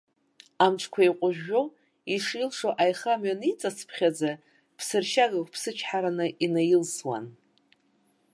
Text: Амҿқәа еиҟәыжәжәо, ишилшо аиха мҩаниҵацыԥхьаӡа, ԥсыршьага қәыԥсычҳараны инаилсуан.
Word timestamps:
Амҿқәа 0.65 1.01
еиҟәыжәжәо, 1.03 1.61
ишилшо 2.15 2.69
аиха 2.83 3.19
мҩаниҵацыԥхьаӡа, 3.21 4.31
ԥсыршьага 4.77 5.37
қәыԥсычҳараны 5.41 6.27
инаилсуан. 6.45 7.25